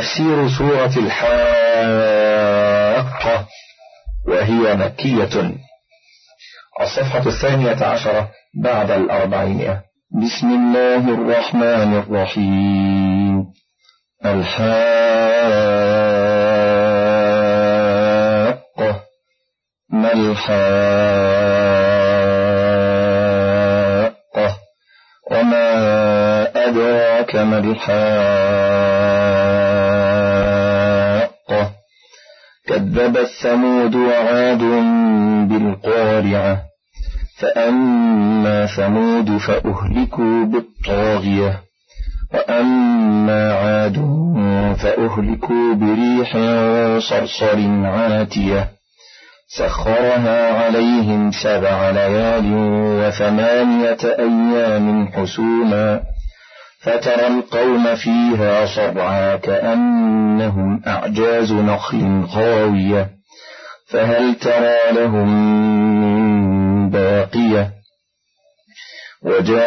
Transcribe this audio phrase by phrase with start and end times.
[0.00, 1.36] تفسير سورة الحاقة
[4.28, 5.54] وهي مكية.
[6.80, 8.30] الصفحة الثانية عشرة
[8.62, 13.46] بعد الأربعين بسم الله الرحمن الرحيم.
[14.24, 14.80] الحاقة.
[19.90, 21.49] ما الحاقة؟
[27.20, 28.00] أدراك ما الحاقة
[32.68, 34.62] كذبت ثمود وعاد
[35.48, 36.62] بالقارعة.
[37.38, 41.60] فأما ثمود فأهلكوا بالطاغية.
[42.34, 43.96] وأما عاد
[44.82, 46.32] فأهلكوا بريح
[46.98, 48.68] صرصر عاتية.
[49.48, 52.52] سخرها عليهم سبع ليال
[53.00, 56.00] وثمانية أيام حسوما.
[56.82, 63.10] فترى القوم فيها صرعا كأنهم أعجاز نخل خاوية
[63.88, 65.28] فهل ترى لهم
[66.00, 67.70] من باقية؟
[69.22, 69.60] وجاء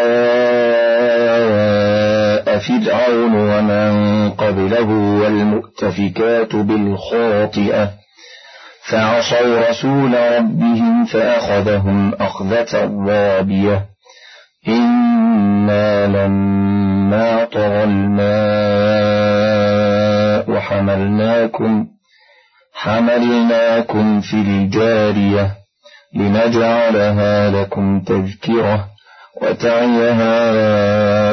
[2.58, 4.90] فرعون ومن قبله
[5.22, 7.90] والمؤتفكات بالخاطئة
[8.84, 13.93] فعصوا رسول ربهم فأخذهم أخذة رابية.
[14.67, 19.44] إنا لما طغى الماء
[20.59, 21.88] حملناكم
[22.73, 25.56] حملناكم في الجارية
[26.16, 28.88] لنجعلها لكم تذكرة
[29.41, 30.41] وتعيها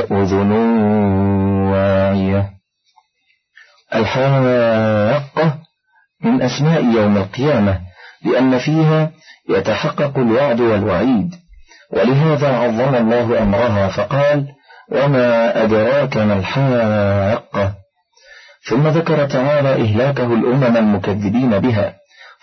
[0.00, 0.52] أذن
[1.72, 2.50] واعية
[3.94, 5.54] الحاقة
[6.24, 7.80] من أسماء يوم القيامة
[8.24, 9.10] لأن فيها
[9.48, 11.34] يتحقق الوعد والوعيد
[11.92, 14.46] ولهذا عظم الله أمرها فقال
[14.92, 17.74] وما أدراك ما الحاقة؟
[18.68, 21.94] ثم ذكر تعالى إهلاكه الأمم المكذبين بها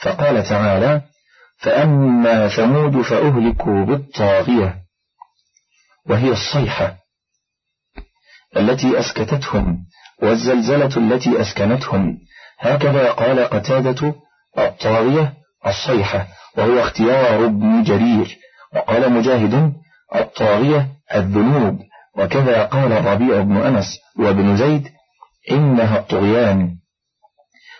[0.02, 1.02] فقال تعالى
[1.58, 4.76] فأما ثمود فأهلكوا بالطاغية
[6.10, 6.96] وهي الصيحة
[8.58, 9.86] التي أسكتتهم
[10.22, 12.18] والزلزلة التي أسكنتهم.
[12.60, 14.16] هكذا قال قتادة
[14.58, 15.34] الطاغية
[15.66, 16.28] الصيحة
[16.58, 18.38] وهو اختيار ابن جرير.
[18.76, 19.74] وقال مجاهد
[20.16, 21.80] الطاغية الذنوب.
[22.18, 24.88] وكذا قال الربيع بن أنس وابن زيد
[25.52, 26.78] إنها الطغيان.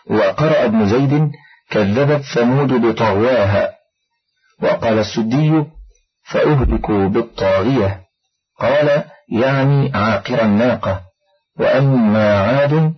[0.10, 1.32] وقرأ ابن زيد
[1.70, 3.74] كذبت ثمود بطغواها.
[4.62, 5.64] وقال السدي
[6.24, 8.02] فأهلكوا بالطاغية.
[8.60, 11.02] قال يعني عاقر الناقة.
[11.60, 12.94] وأما عاد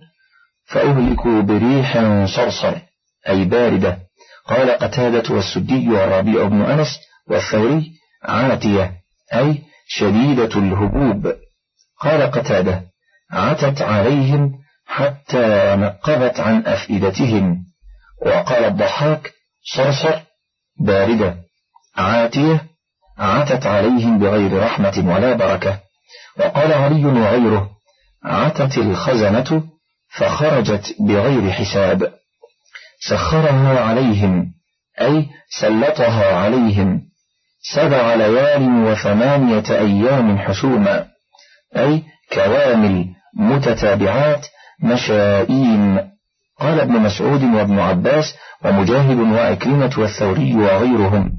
[0.66, 1.98] فأهلكوا بريح
[2.36, 2.76] صرصر
[3.28, 3.98] أي باردة.
[4.46, 6.88] قال قتادة والسدي والربيع بن أنس
[7.28, 7.92] والثوري
[8.22, 8.92] عاتية
[9.34, 11.34] أي شديدة الهبوب.
[12.00, 12.82] قال قتادة
[13.32, 14.52] عتت عليهم
[14.86, 17.56] حتى نقبت عن أفئدتهم.
[18.26, 19.32] وقال الضحاك
[19.74, 20.20] صرصر
[20.80, 21.36] باردة.
[21.96, 22.66] عاتية
[23.18, 25.80] عتت عليهم بغير رحمة ولا بركة.
[26.38, 27.70] وقال علي وغيره
[28.24, 29.64] عتت الخزنة
[30.08, 32.14] فخرجت بغير حساب.
[33.08, 34.52] سخرها عليهم
[35.00, 35.26] أي
[35.60, 37.09] سلطها عليهم.
[37.62, 41.06] سبع ليال وثمانية أيام حسوما
[41.76, 43.06] أي كوامل
[43.36, 44.46] متتابعات
[44.82, 46.10] مشائين
[46.60, 48.34] قال ابن مسعود وابن عباس
[48.64, 51.32] ومجاهد وعكرمة والثوري وغيرهم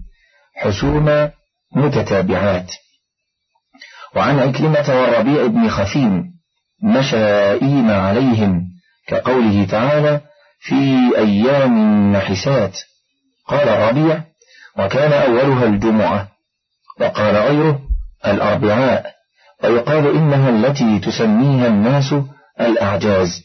[0.56, 1.32] حسوما
[1.76, 2.72] متتابعات.
[4.16, 6.24] وعن عكرمة والربيع بن خفيم
[6.84, 8.62] مشائين عليهم
[9.08, 10.22] كقوله تعالى
[10.60, 12.80] في أيام نحسات
[13.48, 14.31] قال الربيع
[14.80, 16.28] وكان أولها الجمعة.
[17.00, 17.80] وقال غيره
[18.26, 19.06] الأربعاء.
[19.64, 22.16] ويقال إنها التي تسميها الناس
[22.62, 23.44] الأعجاز.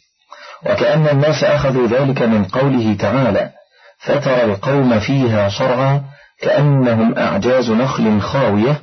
[0.66, 3.50] وكأن الناس أخذوا ذلك من قوله تعالى
[3.98, 6.03] فترى القوم فيها صرعا
[6.42, 8.82] كأنهم أعجاز نخل خاوية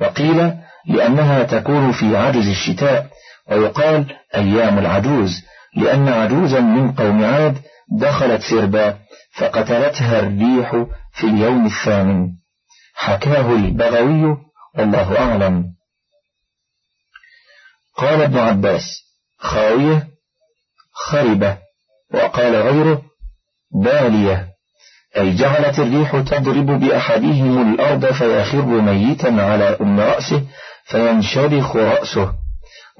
[0.00, 0.52] وقيل
[0.88, 3.06] لأنها تكون في عجز الشتاء.
[3.50, 5.42] ويقال أيام العجوز
[5.76, 7.58] لأن عجوزا من قوم عاد
[8.00, 8.96] دخلت سربا
[9.38, 12.28] فقتلتها الريح في اليوم الثامن.
[12.94, 14.36] حكاه البغوي
[14.78, 15.64] والله أعلم.
[17.96, 18.82] قال ابن عباس
[19.38, 20.08] خاوية
[20.92, 21.58] خربة
[22.14, 23.02] وقال غيره
[23.82, 24.48] بالية
[25.16, 30.42] أي جعلت الريح تضرب بأحدهم الأرض فيخر ميتا على أم رأسه
[30.84, 32.32] فينشرخ رأسه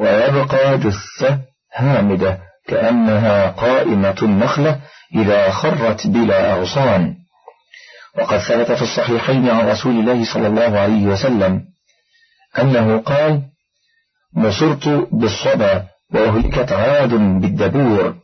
[0.00, 1.40] ويبقى جثة
[1.74, 4.80] هامدة كأنها قائمة النخلة
[5.14, 7.16] إذا خرت بلا أغصان.
[8.18, 11.62] وقد ثبت في الصحيحين عن رسول الله صلى الله عليه وسلم
[12.60, 13.42] أنه قال
[14.36, 15.84] نصرت بالصبا
[16.14, 18.14] وأهلكت عاد بالدبور.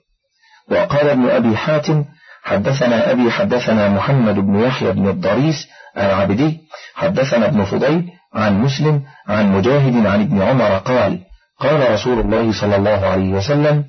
[0.70, 2.04] وقال ابن أبي حاتم
[2.42, 6.58] حدثنا أبي حدثنا محمد بن يحيى بن الضريس العبدي
[6.94, 11.18] حدثنا ابن فضيل عن مسلم عن مجاهد عن ابن عمر قال
[11.60, 13.84] قال رسول الله صلى الله عليه وسلم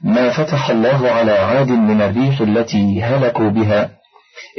[0.00, 3.90] ما فتح الله على عاد من الريح التي هلكوا بها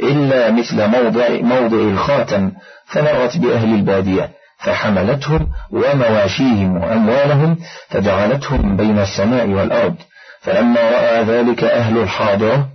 [0.02, 2.52] إلا مثل موضع, موضع الخاتم
[2.86, 7.58] فمرت بأهل البادية فحملتهم ومواشيهم وأموالهم
[7.88, 9.94] فجعلتهم بين السماء والأرض.
[10.40, 12.68] فلما رأى ذلك أهل الحاضرة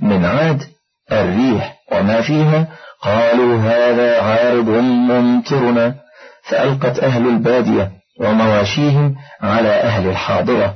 [0.00, 0.62] من عاد
[1.12, 2.66] الريح وما فيها
[3.02, 5.94] قالوا هذا عارض ممطرنا
[6.42, 7.90] فألقت أهل البادية
[8.20, 10.74] ومواشيهم على أهل الحاضرة.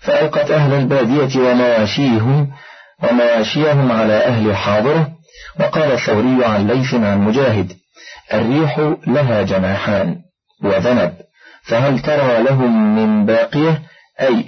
[0.00, 2.50] فألقت أهل البادية ومواشيهم
[3.02, 5.08] ومواشيهم على أهل الحاضرة
[5.60, 7.72] وقال الثوري عن ليث عن مجاهد
[8.34, 10.16] الريح لها جناحان
[10.64, 11.14] وذنب
[11.62, 13.82] فهل ترى لهم من باقية؟
[14.20, 14.44] أي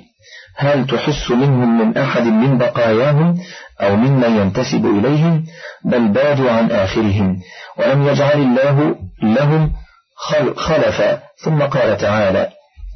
[0.57, 3.39] هل تحس منهم من أحد من بقاياهم
[3.81, 5.45] أو ممن ينتسب إليهم؟
[5.85, 7.41] بل بادوا عن آخرهم
[7.77, 9.73] ولم يجعل الله لهم
[10.57, 11.23] خلفا.
[11.45, 12.51] ثم قال تعالى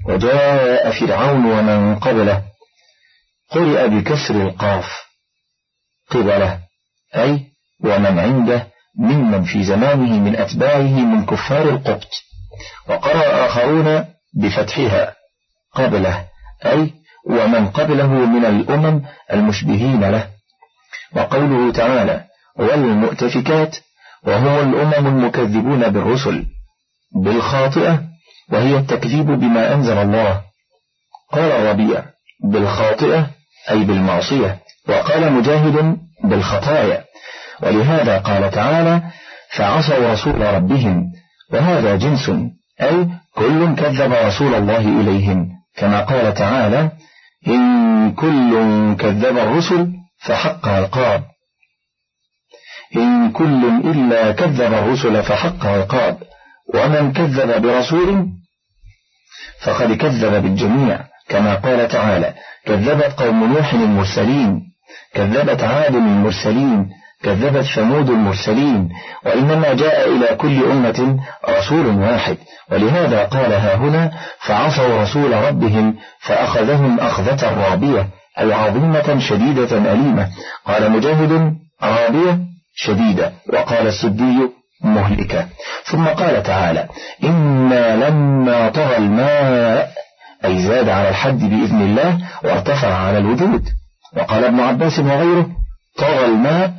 [0.09, 2.43] وجاء فرعون ومن قبله
[3.51, 5.05] قرئ بكسر القاف.
[6.15, 6.59] قبله
[7.17, 7.41] أي
[7.85, 8.67] ومن عنده
[8.99, 12.11] ممن في زمانه من أتباعه من كفار القبط
[12.89, 15.15] وقرأ آخرون بفتحها
[15.73, 16.25] قبله
[16.67, 16.93] أي
[17.27, 19.03] ومن قبله من الأمم
[19.33, 20.29] المشبهين له.
[21.17, 22.25] وقوله تعالى
[22.59, 23.77] والمؤتفكات
[24.27, 26.47] وهو الأمم المكذبون بالرسل
[27.25, 28.03] بالخاطئة
[28.53, 30.43] وهي التكذيب بما أنزل الله.
[31.33, 32.05] قال الربيع
[32.45, 33.31] بالخاطئة
[33.71, 34.64] أي بالمعصية.
[34.89, 37.05] وقال مجاهد بالخطايا.
[37.63, 39.03] ولهذا قال تعالى
[39.57, 41.13] فعصوا رسول ربهم
[41.53, 42.31] وهذا جنس
[42.83, 46.91] أي كل كذب رسول الله إليهم كما قال تعالى
[47.49, 48.53] إن كل
[48.99, 51.23] كذب الرسل فحق عقاب
[52.97, 56.19] إن كل إلا كذب الرسل فحق عقاب
[56.75, 58.27] ومن كذب برسول
[59.61, 62.35] فقد كذب بالجميع كما قال تعالى
[62.67, 64.74] كذبت قوم نوح المرسلين.
[65.15, 66.91] كذبت عاد المرسلين
[67.23, 68.89] كذبت ثمود المرسلين
[69.27, 71.19] وإنما جاء إلى كل أمة
[71.49, 72.37] رسول واحد
[72.73, 78.09] ولهذا قال ها هنا فعصوا رسول ربهم فأخذهم أخذة رابية
[78.39, 80.29] أي عظيمة شديدة أليمة.
[80.67, 82.39] قال مجاهد رابية
[82.75, 84.49] شديدة وقال السدي
[84.85, 85.47] مهلكة.
[85.85, 86.89] ثم قال تعالى
[87.25, 89.91] إنا لما طغى الماء
[90.45, 93.69] أي زاد على الحد بإذن الله وارتفع على الوجود.
[94.17, 95.47] وقال ابن عباس وغيره
[95.99, 96.75] طغى الماء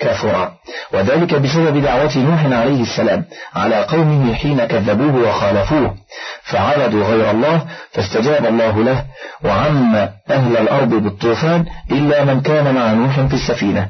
[0.00, 0.50] كفر
[0.92, 3.24] وذلك بسبب دعوة نوح عليه السلام
[3.54, 5.94] على قومه حين كذبوه وخالفوه.
[6.42, 9.04] فعبدوا غير الله فاستجاب الله له
[9.44, 9.94] وعم
[10.30, 13.88] أهل الأرض بالطوفان إلا من كان مع نوح في السفينة.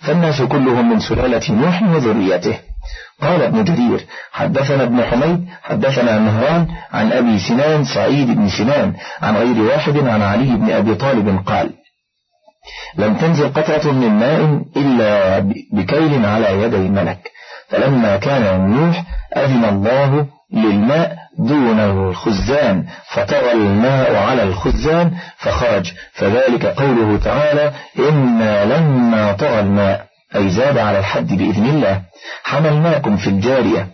[0.00, 2.58] فالناس كلهم من سلالة نوح وذريته.
[3.22, 9.36] قال ابن جرير حدثنا ابن حميد حدثنا مهران عن أبي سنان سعيد بن سنان عن
[9.36, 11.70] غير واحد عن علي بن أبي طالب قال
[12.98, 15.38] لم تنزل قطرة من ماء إلا
[15.72, 17.30] بكيل على يدي ملك
[17.68, 19.04] فلما كان نوح
[19.36, 22.84] أذن الله للماء دون الخزان
[23.14, 25.92] فطغى الماء على الخزان فخرج.
[26.12, 32.02] فذلك قوله تعالى إنا لما طغى الماء أي زاد على الحد بإذن الله
[32.44, 33.86] حملناكم في الجارية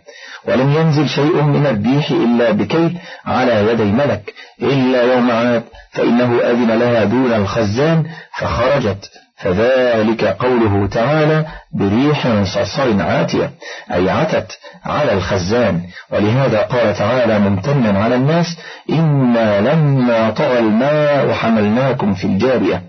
[0.49, 5.63] ولم ينزل شيء من الريح إلا بكيل على يدي ملك إلا يوم عاد
[5.93, 8.05] فإنه أذن لها دون الخزان
[8.39, 13.51] فخرجت فذلك قوله تعالى بريح صرصر عاتية
[13.93, 18.47] أي عتت على الخزان ولهذا قال تعالى ممتنا على الناس
[18.91, 22.83] إنا لما طغى الماء حملناكم في الجارية.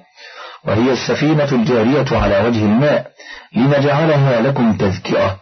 [0.68, 3.08] وهي السفينة الجارية على وجه الماء
[3.56, 5.38] لنجعلها لكم تذكرة.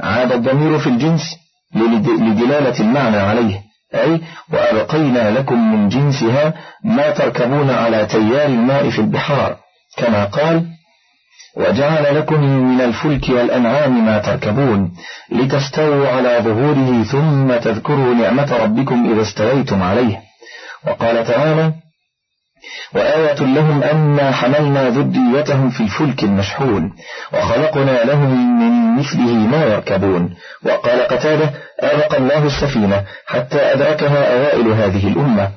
[0.00, 1.36] عاد الضمير في الجنس
[1.74, 3.60] لدلالة المعنى عليه
[3.94, 4.20] أي
[4.52, 6.54] وأبقينا لكم من جنسها
[6.84, 9.56] ما تركبون على تيار الماء في البحار.
[9.96, 10.66] كما قال
[11.56, 14.92] وجعل لكم من الفلك والأنعام ما تركبون
[15.32, 20.20] لتستووا على ظهوره ثم تذكروا نعمة ربكم إذا استويتم عليه.
[20.86, 21.72] وقال تعالى
[22.94, 26.92] وآية لهم أنا حملنا ذريتهم في الفلك المشحون
[27.32, 30.34] وخلقنا لهم من مثله ما يركبون.
[30.64, 35.50] وقال قتادة أبقى الله السفينة حتى أدركها أوائل هذه الأمة.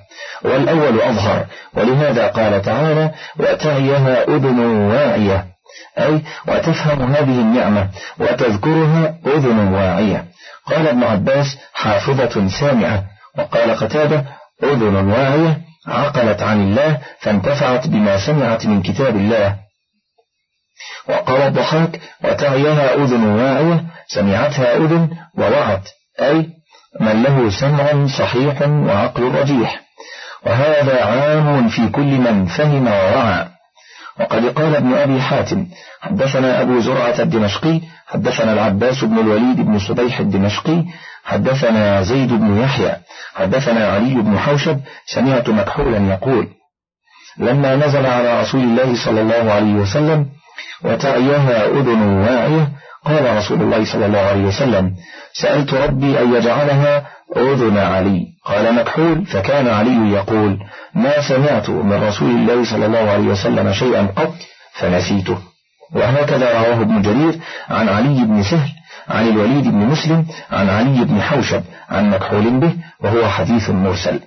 [0.43, 5.45] والأول أظهر ولهذا قال تعالى وتعيها أذن واعية
[5.99, 7.87] أي وتفهم هذه النعمة
[8.19, 10.25] وتذكرها أذن واعية.
[10.65, 13.03] قال ابن عباس حافظة سامعة.
[13.37, 14.23] وقال قتادة
[14.63, 15.66] أذن واعية.
[15.87, 19.55] عقلت عن الله فانتفعت بما سمعت من كتاب الله.
[21.09, 25.89] وقال الضحاك وتعيها أذن واعية سمعتها أذن ووعت.
[26.21, 26.47] أي
[26.99, 29.81] من له سمع صحيح وعقل رجيح.
[30.45, 33.47] وهذا عام في كل من فهم ووعى.
[34.19, 35.67] وقد قال ابن أبي حاتم
[36.01, 40.83] حدثنا أبو زرعة الدمشقي حدثنا العباس بن الوليد بن صبيح الدمشقي
[41.27, 42.95] حدثنا زيد بن يحيى
[43.35, 46.47] حدثنا علي بن حوشب سمعت مكحولا يقول
[47.37, 50.25] لما نزل على رسول الله صلى الله عليه وسلم
[50.83, 52.67] وتعيها أذن واعية
[53.05, 54.95] قال رسول الله صلى الله عليه وسلم
[55.33, 57.07] سألت ربي أن يجعلها
[57.37, 58.25] أذن علي.
[58.45, 60.57] قال مكحول فكان علي يقول
[60.95, 64.33] ما سمعت من رسول الله صلى الله عليه وسلم شيئا قط
[64.73, 65.37] فنسيته.
[65.95, 68.76] وهكذا رواه ابن جرير عن علي بن سهل
[69.09, 72.73] عن الوليد بن مسلم عن علي بن حوشب عن مكحول به
[73.03, 74.19] وهو حديث مرسل.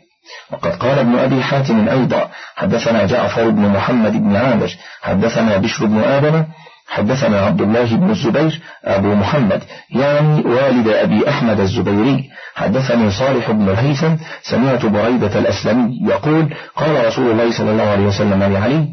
[0.53, 4.71] وقد قال ابن أبي حاتم أيضا حدثنا جعفر بن محمد بن عامر
[5.03, 6.45] حدثنا بشر بن آدم
[6.89, 12.31] حدثنا عبد الله بن الزبير أبو محمد يعني والد أبي أحمد الزبيري.
[12.55, 18.43] حدثني صالح بن الهيثم سمعت بريدة الأسلمي يقول قال رسول الله صلى الله عليه وسلم
[18.43, 18.89] لعلي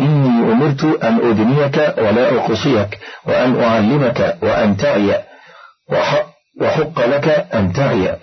[0.00, 5.31] إني أمرت أن أدنيك ولا أقصيك وأن أعلمك وأن تعي.
[6.60, 8.16] وحق لك أن تعي.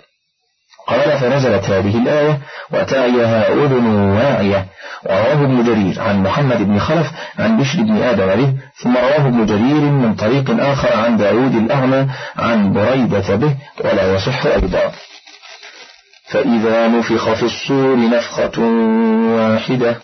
[0.86, 2.38] قال فنزلت هذه الآية
[2.72, 4.66] وتعيها أذن واعية.
[5.04, 7.06] ورواه ابن جرير عن محمد بن خلف
[7.38, 12.06] عن بشر بن آدم به ثم رواه ابن جرير من طريق آخر عن داود الأعمى
[12.36, 14.92] عن بريدة به ولا يصح أيضا.
[16.30, 18.60] فإذا نفخ في الصور نفخة
[19.36, 19.96] واحدة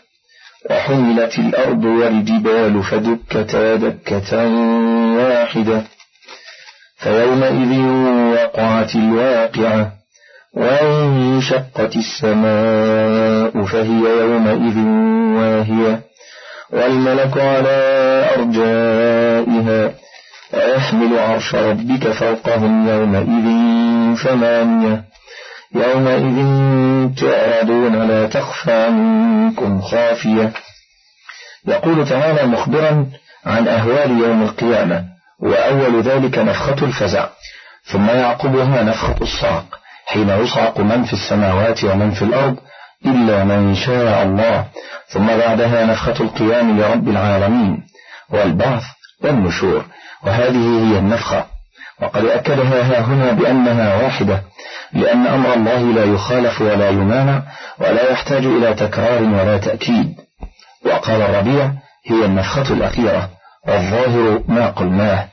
[0.70, 4.46] وحملت الأرض والجبال فدكتا دكة
[5.16, 5.82] واحدة.
[6.96, 7.80] فيومئذ
[8.34, 9.92] وقعت الواقعة
[10.54, 14.78] وانشقت السماء فهي يومئذ
[15.38, 16.00] واهية
[16.72, 17.76] والملك على
[18.36, 19.92] أرجائها
[20.54, 23.46] ويحمل عرش ربك فوقهم يومئذ
[24.16, 25.04] ثمانية
[25.74, 26.36] يومئذ
[27.14, 30.52] تعرضون لا تخفى منكم خافية.
[31.66, 33.06] يقول تعالى مخبرا
[33.46, 35.15] عن أهوال يوم القيامة.
[35.40, 37.28] وأول ذلك نفخة الفزع
[37.84, 39.64] ثم يعقبها نفخة الصاق
[40.06, 42.56] حين يصعق من في السماوات ومن في الأرض
[43.06, 44.64] إلا من شاء الله
[45.08, 47.82] ثم بعدها نفخة القيام لرب العالمين
[48.30, 48.82] والبعث
[49.22, 49.84] والنشور
[50.24, 51.46] وهذه هي النفخة.
[52.02, 54.42] وقد أكدها ها هنا بأنها واحدة
[54.92, 57.42] لأن أمر الله لا يخالف ولا يمانع
[57.78, 60.14] ولا يحتاج إلى تكرار ولا تأكيد.
[60.86, 61.70] وقال الربيع
[62.06, 63.28] هي النفخة الأخيرة.
[63.68, 65.28] والظاهر ما قلناه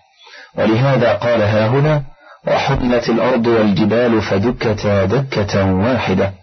[0.55, 2.03] ولهذا قال ها هنا
[2.47, 6.33] وحملت الأرض والجبال فدكتا دكة واحدة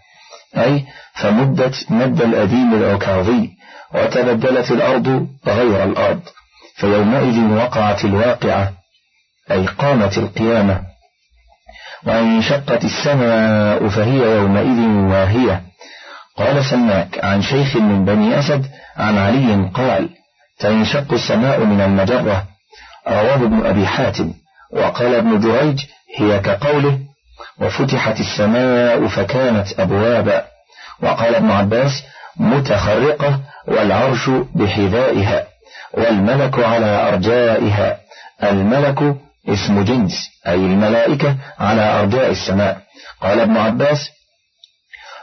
[0.57, 3.51] أي فمدت مد الأديم العكاظي
[3.95, 6.21] وتبدلت الأرض غير الأرض
[6.77, 8.73] فيومئذ وقعت الواقعة
[9.51, 10.81] أي قامت القيامة
[12.07, 14.81] وانشقت السماء فهي يومئذ
[15.11, 15.63] واهية.
[16.37, 18.67] قال سماك عن شيخ من بني أسد
[18.97, 20.09] عن علي قال
[20.61, 22.45] تنشق السماء من المجرة
[23.09, 24.33] رواه ابن أبي حاتم
[24.73, 25.81] وقال ابن جريج
[26.19, 26.99] هي كقوله
[27.61, 30.45] وفتحت السماء فكانت أبوابا.
[31.03, 32.03] وقال ابن عباس
[32.37, 35.47] متخرقة والعرش بحذائها
[35.95, 37.97] والملك على أرجائها.
[38.43, 39.17] الملك
[39.49, 42.81] اسم جنس أي الملائكة على أرجاء السماء.
[43.23, 44.11] قال ابن عباس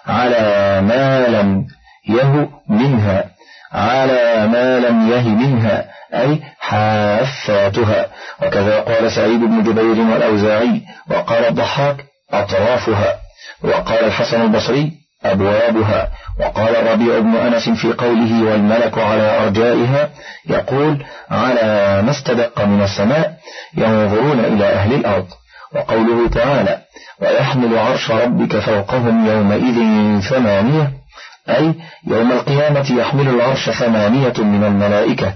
[0.08, 1.68] على ما لم
[2.10, 3.37] يه منها.
[3.74, 8.06] على ما لم يه منها أي حافاتها.
[8.42, 10.82] وكذا قال سعيد بن جبير والأوزاعي
[11.12, 13.16] وقال الضحاك أطرافها
[13.64, 14.92] وقال الحسن البصري
[15.26, 16.10] أبوابها
[16.40, 20.10] وقال الربيع بن أنس في قوله والملك على أرجائها
[20.50, 23.34] يقول على ما استدق من السماء
[23.78, 25.28] ينظرون إلى أهل الأرض
[25.76, 26.78] وقوله تعالى
[27.22, 29.78] ويحمل عرش ربك فوقهم يومئذ
[30.30, 30.92] ثمانية
[31.50, 31.74] أي
[32.08, 35.34] يوم القيامة يحمل العرش ثمانية من الملائكة.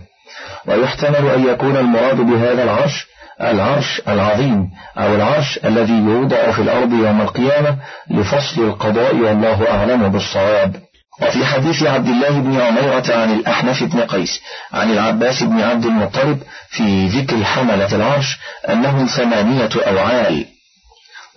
[0.66, 3.08] ويحتمل أن يكون المراد بهذا العرش
[3.42, 7.78] العرش العظيم أو العرش الذي يوضع في الأرض يوم القيامة
[8.10, 10.76] لفصل القضاء والله أعلم بالصواب.
[11.22, 14.42] وفي حديث عبد الله بن عميرة عن الأحنف بن قيس
[14.74, 16.40] عن العباس بن عبد المطلب
[16.70, 18.38] في ذكر حملة العرش
[18.70, 20.46] أنهم ثمانية أوعال.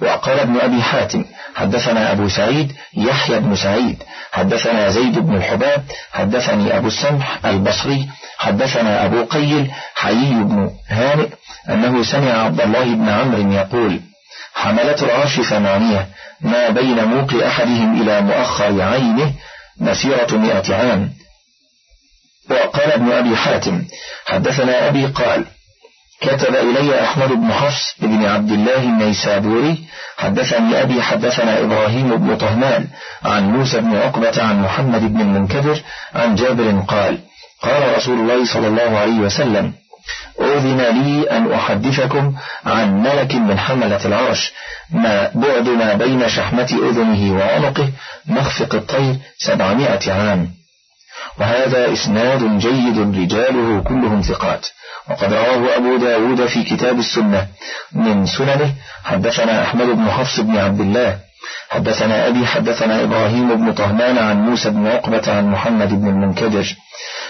[0.03, 1.25] وقال ابن أبي حاتم
[1.55, 4.03] حدثنا أبو سعيد يحيى بن سعيد.
[4.33, 5.85] حدثنا زيد بن الحباب.
[6.13, 8.09] حدثني أبو السمح البصري.
[8.39, 11.29] حدثنا أبو قيل حيي بن هانئ
[11.69, 14.01] أنه سمع عبد الله بن عمرو يقول
[14.55, 16.09] حملة العرش ثمانية
[16.41, 19.33] ما بين موق أحدهم إلى مؤخر عينه
[19.81, 21.11] مسيرة مئة عام.
[22.51, 23.85] وقال ابن أبي حاتم
[24.27, 25.45] حدثنا أبي قال
[26.21, 29.85] كتب إلي أحمد بن حفص بن عبد الله النيسابوري
[30.17, 32.87] حدثني أبي حدثنا إبراهيم بن طهمان
[33.25, 35.81] عن موسى بن عقبة عن محمد بن المنكدر
[36.15, 37.19] عن جابر قال
[37.63, 39.73] قال رسول الله صلى الله عليه وسلم
[40.41, 42.35] أذن لي أن أحدثكم
[42.67, 44.53] عن ملك من حملة العرش
[44.91, 47.89] ما بعد ما بين شحمة أذنه وعنقه
[48.27, 50.51] مخفق الطير سبعمائة عام.
[51.39, 54.67] وهذا إسناد جيد رجاله كلهم ثقات.
[55.11, 57.47] وقد رواه أبو داود في كتاب السنة
[57.93, 61.19] من سننه حدثنا أحمد بن حفص بن عبد الله
[61.71, 66.67] حدثنا أبي حدثنا إبراهيم بن طهمان عن موسى بن عقبة عن محمد بن المنكدر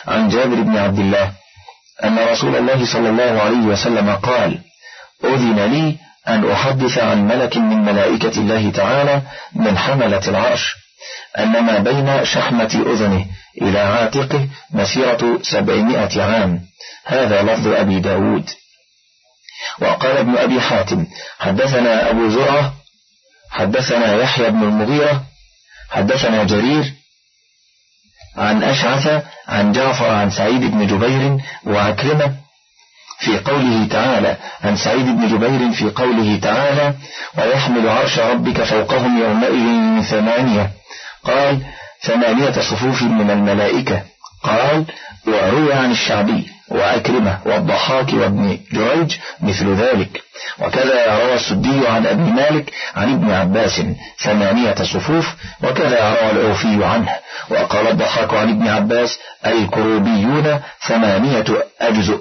[0.08, 1.32] عن جابر بن عبد الله
[2.04, 4.58] أن رسول الله صلى الله عليه وسلم قال
[5.24, 5.96] أذن لي
[6.28, 9.22] أن أحدث عن ملك من ملائكة الله تعالى
[9.54, 10.83] من حملة العرش
[11.38, 13.26] أن ما بين شحمة أذنه
[13.62, 16.60] إلى عاتقه مسيرة سبعمائة عام.
[17.04, 18.50] هذا لفظ أبي داود.
[19.80, 21.06] وقال ابن أبي حاتم
[21.38, 22.72] حدثنا أبو زرعة
[23.50, 25.22] حدثنا يحيى بن المغيرة
[25.90, 26.92] حدثنا جرير
[28.36, 32.34] عن أشعث عن جعفر عن سعيد بن جبير وعكرمة
[33.18, 36.94] في قوله تعالى عن سعيد بن جبير في قوله تعالى
[37.38, 40.70] ويحمل عرش ربك فوقهم يومئذ ثمانية.
[41.24, 41.62] قال
[42.02, 44.02] ثمانية صفوف من الملائكة.
[44.42, 44.84] قال
[45.26, 50.22] وروي عن الشعبي وأكرمة والضحاك وابن جريج مثل ذلك.
[50.58, 53.82] وكذا روى السدي عن أبي مالك عن ابن عباس
[54.18, 55.26] ثمانية صفوف
[55.62, 57.14] وكذا روى الأوفي عنه.
[57.50, 61.44] وقال الضحاك عن ابن عباس الكروبيون ثمانية
[61.80, 62.20] أجزء.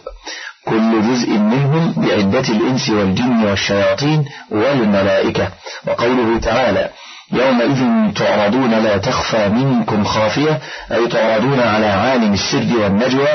[0.65, 5.47] كل جزء منهم بعدة الإنس والجن والشياطين والملائكة.
[5.87, 6.89] وقوله تعالى
[7.33, 10.59] يومئذ تعرضون لا تخفى منكم خافية
[10.91, 13.27] أي تعرضون على عالم السر والنجوى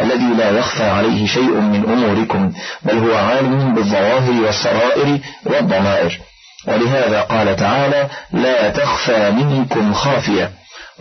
[0.00, 6.18] الذي لا يخفى عليه شيء من أموركم بل هو عالم بالظواهر والسرائر والضمائر.
[6.66, 10.50] ولهذا قال تعالى لا تخفى منكم خافية.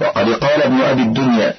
[0.02, 1.54] وقد قال ابن أبي الدنيا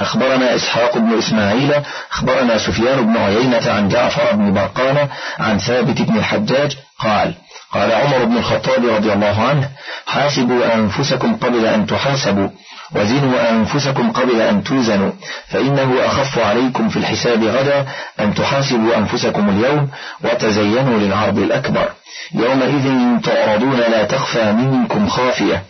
[0.00, 1.74] أخبرنا إسحاق بن إسماعيل
[2.12, 7.34] أخبرنا سفيان بن عيينة عن جعفر بن برقانة عن ثابت بن الحجاج قال
[7.72, 9.68] قال عمر بن الخطاب رضي الله عنه
[10.06, 12.48] حاسبوا أنفسكم قبل أن تحاسبوا
[12.94, 15.12] وزنوا أنفسكم قبل أن توزنوا
[15.48, 17.86] فإنه أخف عليكم في الحساب غدا
[18.20, 19.90] أن تحاسبوا أنفسكم اليوم
[20.24, 21.88] وتزينوا للعرض الأكبر.
[22.34, 25.62] يومئذ تعرضون لا تخفى منكم خافية.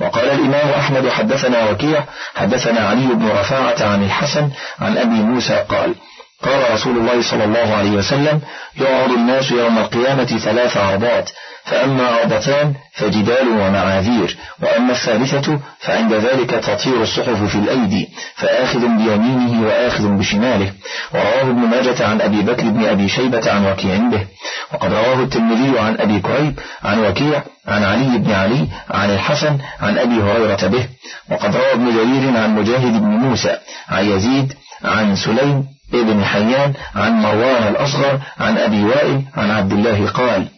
[0.00, 2.04] وقال الإمام أحمد حدثنا وكيع
[2.36, 5.94] حدثنا علي بن رفاعة عن الحسن عن أبي موسى قال
[6.42, 8.40] قال رسول الله صلى الله عليه وسلم
[8.80, 11.30] يعرض الناس يوم القيامة ثلاث عرضات
[11.64, 20.08] فأما عرضتان فجدال ومعاذير وأما الثالثة فعند ذلك تطير الصحف في الأيدي فآخذ بيمينه وآخذ
[20.08, 20.72] بشماله.
[21.14, 24.26] ورواه ابن ماجة عن أبي بكر بن أبي شيبة عن وكيع به.
[24.74, 29.98] وقد رواه الترمذي عن أبي كريب عن وكيع عن علي بن علي عن الحسن عن
[29.98, 30.88] أبي هريرة به.
[31.30, 34.52] وقد روى ابن جرير عن مجاهد بن موسى عن يزيد
[34.84, 40.48] عن سليم ابن حيان عن مروان الأصغر عن أبي وائل عن عبد الله قال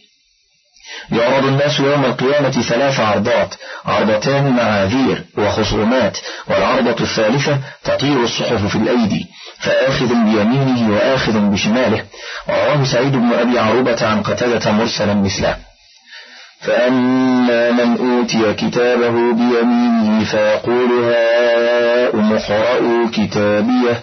[1.12, 6.18] يعرض الناس يوم القيامة ثلاث عرضات عرضتان معاذير وخصومات
[6.48, 9.26] والعرضة الثالثة تطير الصحف في الأيدي
[9.58, 12.04] فآخذ بيمينه وآخذ بشماله.
[12.48, 15.56] ورواه سعيد بن أبي عروبة عن قتادة مرسلا مثله.
[16.60, 24.02] فأما من أوتي كتابه بيمينه فيقول هاؤم اقرءوا كتابيه.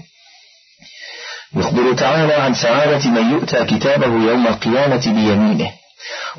[1.55, 5.71] يخبر تعالى عن سعادة من يؤتى كتابه يوم القيامة بيمينه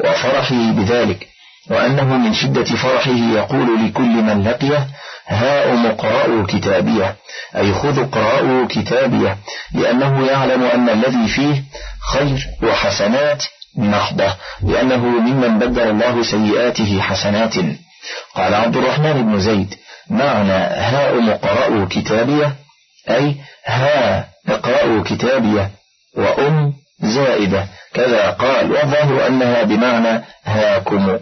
[0.00, 1.28] وفرحه بذلك
[1.70, 4.86] وأنه من شدة فرحه يقول لكل من لقيه
[5.26, 7.16] هاؤم اقرأوا كتابيه
[7.56, 9.36] أي خذوا اقرأوا كتابيه
[9.74, 11.62] لأنه يعلم أن الذي فيه
[12.12, 13.44] خير وحسنات
[13.76, 17.54] محضة لأنه ممن بدل الله سيئاته حسنات.
[18.34, 19.74] قال عبد الرحمن بن زيد
[20.10, 22.52] معنى هاؤم اقرأوا كتابيه
[23.10, 23.36] أي
[23.66, 25.70] ها اقرأوا كتابيه
[26.16, 27.66] وأم زائدة.
[27.94, 31.18] كذا قال والظاهر أنها بمعنى هاكم.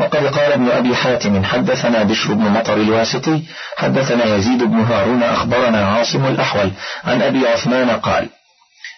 [0.00, 3.42] وقد قال ابن أبي حاتم حدثنا بشر بن مطر الواسطي
[3.76, 6.70] حدثنا يزيد بن هارون أخبرنا عاصم الأحول
[7.04, 8.28] عن أبي عثمان قال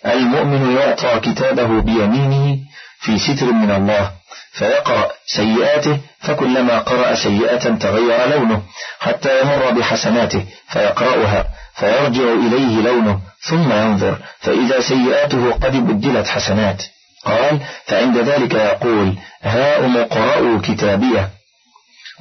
[0.06, 2.58] المؤمن يعطى كتابه بيمينه
[3.00, 4.17] في ستر من الله.
[4.52, 8.62] فيقرأ سيئاته فكلما قرأ سيئة تغير لونه
[9.00, 16.82] حتى يمر بحسناته فيقرأها فيرجع إليه لونه ثم ينظر فإذا سيئاته قد بدلت حسنات.
[17.24, 21.30] قال فعند ذلك يقول هاؤم اقرأوا كتابية.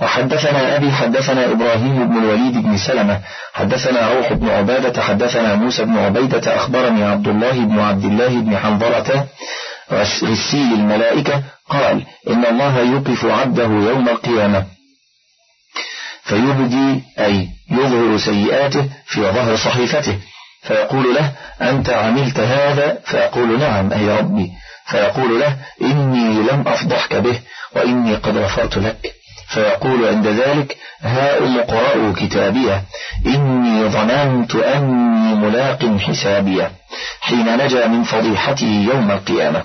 [0.02, 3.20] وحدثنا أبي حدثنا إبراهيم بن الوليد بن سلمة
[3.54, 8.58] حدثنا روح بن عبادة حدثنا موسى بن عبيدة أخبرني عبد الله بن عبد الله بن
[8.58, 9.26] حنظلة
[9.92, 14.66] غسيل الملائكة قال إن الله يوقف عبده يوم القيامة.
[16.24, 20.20] فيبدي أي يظهر سيئاته في ظهر صحيفته.
[20.62, 24.52] فيقول له أنت عملت هذا؟ فيقول نعم أي ربي.
[24.86, 27.40] فيقول له إني لم أفضحك به
[27.76, 29.17] وإني قد غفرت لك.
[29.48, 32.84] فيقول عند ذلك هاؤم اقرأوا كتابية.
[33.26, 36.72] إني ظننت أني ملاق حسابية.
[37.22, 39.64] حين نجا من فضيحته يوم القيامة.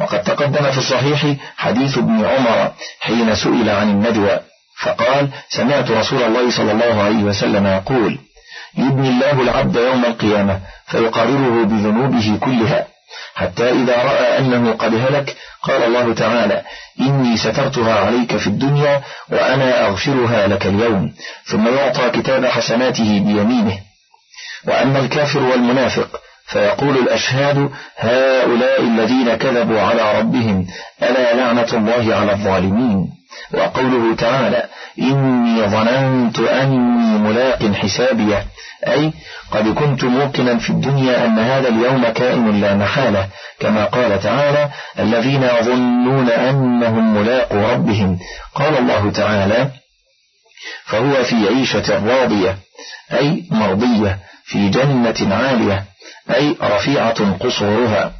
[0.00, 4.40] وقد تقدم في الصحيح حديث ابن عمر حين سئل عن الندوة.
[4.82, 8.18] فقال سمعت رسول الله صلى الله عليه وسلم يقول
[8.78, 12.93] يبني الله العبد يوم القيامة فيقرره بذنوبه كلها.
[13.34, 16.62] حتى إذا رأى أنه قد هلك قال الله تعالى
[17.00, 21.14] إني سترتها عليك في الدنيا وأنا أغفرها لك اليوم.
[21.44, 23.78] ثم يعطى كتاب حسناته بيمينه.
[24.66, 30.66] وأما الكافر والمنافق فيقول الأشهاد هؤلاء الذين كذبوا على ربهم
[31.02, 33.08] ألا لعنة الله على الظالمين؟
[33.54, 34.68] وقوله تعالى
[34.98, 38.46] إني ظننت أني ملاق حسابيه
[38.86, 39.12] أي
[39.50, 43.28] قد كنت موقنا في الدنيا أن هذا اليوم كائن لا محالة.
[43.60, 48.18] كما قال تعالى الذين يظنون أنهم ملاقوا ربهم.
[48.54, 49.70] قال الله تعالى
[50.84, 52.58] فهو في عيشة راضية.
[53.12, 54.18] أي مرضية.
[54.44, 55.84] في جنة عالية.
[56.34, 58.12] أي رفيعة قصورها.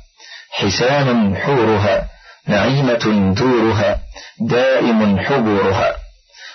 [0.51, 2.14] حسان حورها.
[2.49, 3.99] نعيمة دورها
[4.41, 5.97] دائم حبورها.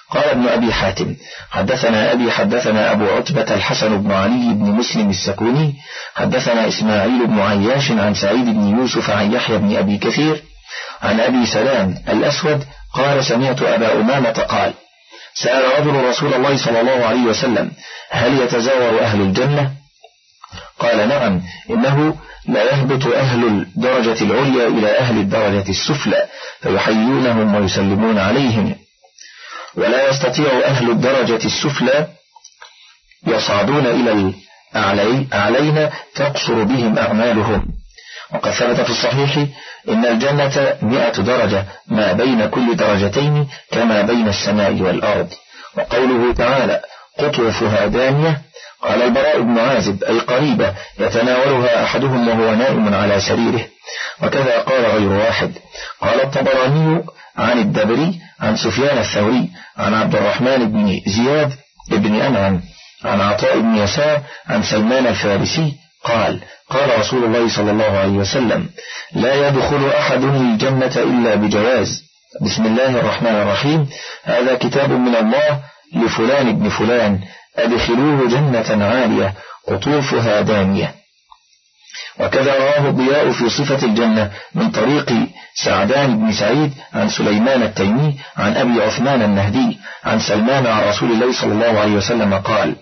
[0.10, 1.16] قال ابن أبي حاتم
[1.52, 5.74] حدثنا أبي حدثنا أبو عتبة الحسن بن علي بن مسلم السكوني
[6.16, 10.44] حدثنا إسماعيل بن عياش عن سعيد بن يوسف عن يحيى بن أبي كثير
[11.02, 14.74] عن أبي سلام الأسود قال سمعت أبا أمامة قال
[15.34, 17.72] سأل رجل رسول الله صلى الله عليه وسلم
[18.10, 19.72] هل يتزاور أهل الجنة؟
[20.80, 22.16] قال نعم إنه
[22.48, 26.28] لا يهبط أهل الدرجة العليا إلى أهل الدرجة السفلى
[26.62, 28.76] فيحيونهم ويسلمون عليهم.
[29.76, 32.08] ولا يستطيع أهل الدرجة السفلى
[33.28, 34.34] يصعدون إلى
[34.76, 37.66] الأعلين تقصر بهم أعمالهم.
[38.34, 39.38] وقد ثبت في الصحيح
[39.90, 45.30] إن الجنة مئة درجة ما بين كل درجتين كما بين السماء والأرض.
[45.78, 46.82] وقوله تعالى
[47.20, 48.42] قطوفها دانية
[48.82, 53.66] قال البراء بن عازب أي قريبة يتناولها أحدهم وهو نائم على سريره.
[54.24, 55.52] وكذا قال غير واحد.
[56.02, 57.04] قال الطبراني
[57.38, 61.54] عن الدبري عن سفيان الثوري عن عبد الرحمن بن زياد
[61.92, 62.62] بن أنعم
[63.06, 66.40] عن عطاء بن يسار عن سلمان الفارسي قال
[66.70, 68.70] قال رسول الله صلى الله عليه وسلم
[69.14, 72.02] لا يدخل أحد الجنة إلا بجواز.
[72.42, 73.90] بسم الله الرحمن الرحيم.
[74.24, 75.60] هذا كتاب من الله
[75.96, 77.20] لفلان ابن فلان
[77.64, 79.34] أدخلوه جنة عالية
[79.68, 80.96] قطوفها دانية.
[82.20, 85.14] وكذا رواه الضياء في صفة الجنة من طريق
[85.56, 91.42] سعدان بن سعيد عن سليمان التيمي عن أبي عثمان النهدي عن سلمان عن رسول الله
[91.42, 92.76] صلى الله عليه وسلم قال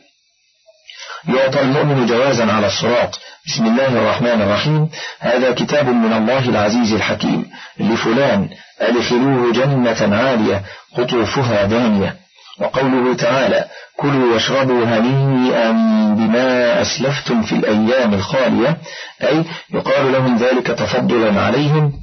[1.27, 3.19] يعطى المؤمن جوازا على الصراط.
[3.47, 4.89] بسم الله الرحمن الرحيم.
[5.19, 7.45] هذا كتاب من الله العزيز الحكيم.
[7.79, 10.61] لفلان أدخلوه جنة عالية
[10.97, 12.15] قطوفها دانية.
[12.59, 13.65] وقوله تعالى
[13.99, 15.71] كلوا واشربوا هنيئا
[16.17, 18.77] بما أسلفتم في الأيام الخالية.
[19.23, 21.93] أي يقال لهم ذلك تفضلا عليهم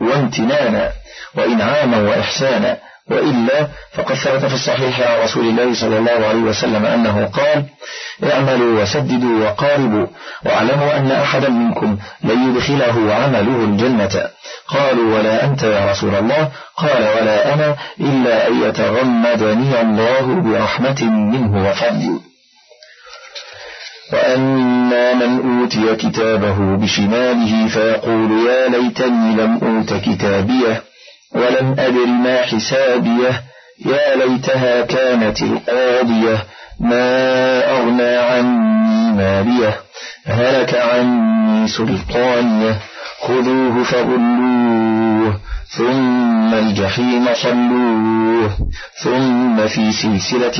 [0.00, 0.92] وامتنانا
[1.34, 2.78] وإنعاما وإحسانا.
[3.10, 7.64] وإلا فقد ثبت في الصحيح عن رسول الله صلى الله عليه وسلم أنه قال
[8.32, 10.06] اعملوا وسددوا وقاربوا
[10.44, 14.28] واعلموا أن أحدا منكم لن يدخله عمله الجنة.
[14.68, 21.68] قالوا ولا أنت يا رسول الله؟ قال ولا أنا إلا أن يتغمدني الله برحمة منه
[21.68, 22.20] وفضل.
[24.12, 30.82] وأما من أوتي كتابه بشماله فيقول يا ليتني لم أوت كتابيه.
[31.34, 33.42] ولم أدر ما حسابيه
[33.86, 36.44] يا ليتها كانت القاضية
[36.80, 39.76] ما أغنى عني ماليه
[40.26, 42.78] هلك عني سلطانيه
[43.20, 48.50] خذوه فغلوه ثم الجحيم صلوه
[49.02, 50.58] ثم في سلسلة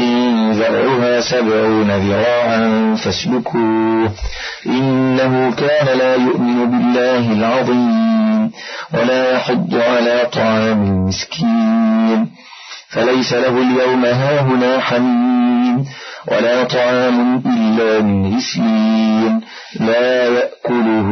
[0.53, 4.13] ذرعها سبعون ذراعا فاسلكوه
[4.67, 8.16] إنه كان لا يؤمن بالله العظيم.
[8.95, 12.31] ولا يحض على طعام المسكين.
[12.89, 15.87] فليس له اليوم هاهنا حميم
[16.29, 19.41] ولا طعام إلا من غسلين
[19.81, 21.09] لا يأكله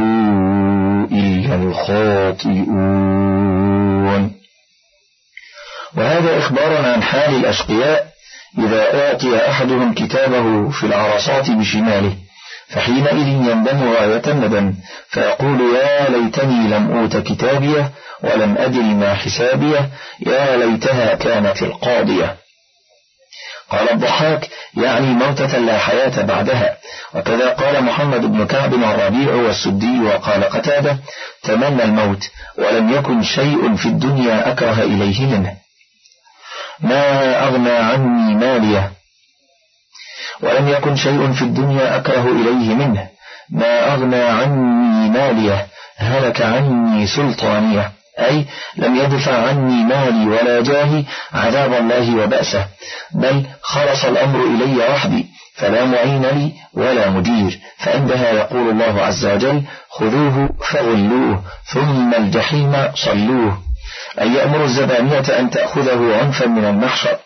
[1.13, 3.15] إلا الخاطئون.
[5.97, 8.07] وهذا إخبار عن حال الأشقياء
[8.59, 12.17] إذا أعطي أحدهم كتابه في العرصات بشماله.
[12.75, 14.75] فحينئذ يندم غاية الندم
[15.09, 17.91] فيقول يا ليتني لم أوت كتابيه
[18.23, 19.89] ولم أدر ما حسابيه
[20.27, 22.37] يا ليتها كانت القاضية.
[23.71, 26.77] قال الضحاك يعني موتة لا حياة بعدها.
[27.15, 30.99] وكذا قال محمد بن كعب الربيع والسدي وقال قتادة
[31.43, 35.55] تمنى الموت ولم يكن شيء في الدنيا أكره إليه منه.
[36.81, 38.93] ما أغنى عني ماليه
[40.41, 43.09] ولم يكن شيء في الدنيا أكره إليه منه.
[43.51, 45.67] ما أغنى عني ماليه
[45.97, 47.93] هلك عني سلطانيه.
[48.19, 48.45] أي
[48.77, 52.67] لم يدفع عني مالي ولا جاهي عذاب الله وبأسه
[53.15, 57.59] بل خلص الأمر إلي وحدي فلا معين لي ولا مدير.
[57.79, 63.59] فعندها يقول الله عز وجل خذوه فغلوه ثم الجحيم صلوه.
[64.21, 67.17] أي يأمر الزبانية أن تأخذه عنفا من المحشر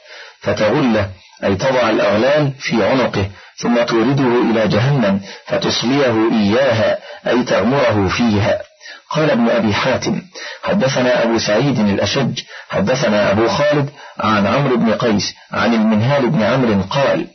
[0.40, 1.10] فتغله.
[1.44, 8.62] أي تضع الأغلال في عنقه ثم تورده إلى جهنم فتصليه إياها أي تغمره فيها.
[9.10, 10.22] قال ابن أبي حاتم
[10.62, 16.82] حدثنا أبو سعيد الأشج حدثنا أبو خالد عن عمرو بن قيس عن المنهال بن عمرو
[16.90, 17.26] قال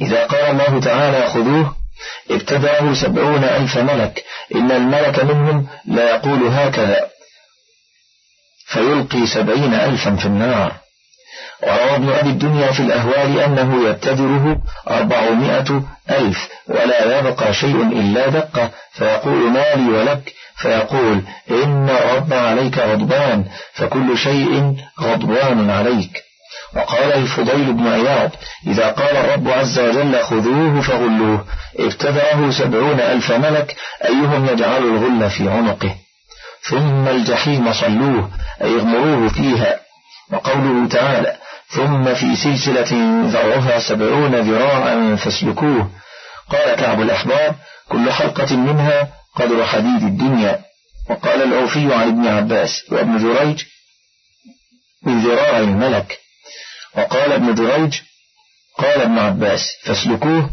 [0.00, 1.76] إذا قال الله تعالى خذوه
[2.30, 7.08] ابتدأه سبعون ألف ملك إن الملك منهم لا يقول هكذا
[8.66, 10.81] فيلقي سبعين ألفا في النار.
[11.62, 14.56] وروى ابن أبي الدنيا في الأهوال أنه يبتدره
[14.90, 18.70] أربعمائة ألف ولا يبقى شيء إلا دقة.
[18.92, 26.22] فيقول مالي ولك؟ فيقول إن الرب عليك غضبان فكل شيء غضبان عليك.
[26.76, 28.30] وقال الفضيل بن عياض
[28.66, 31.44] إذا قال الرب عز وجل خذوه فغلوه
[31.78, 35.94] ابتدأه سبعون ألف ملك أيهم يجعل الغل في عنقه؟
[36.70, 38.30] ثم الجحيم صلوه
[38.62, 39.76] أي اغمروه فيها.
[40.32, 41.36] وقوله تعالى
[41.74, 45.90] ثم في سلسلة ذرعها سبعون ذراعا فاسلكوه.
[46.50, 47.54] قال كعب الأحبار
[47.88, 50.60] كل حلقة منها قدر حديد الدنيا.
[51.10, 53.62] وقال العوفي عن ابن عباس وابن جريج
[55.02, 56.18] من ذراع الملك.
[56.96, 58.00] وقال ابن جريج
[58.78, 60.50] قال ابن عباس فاسلكوه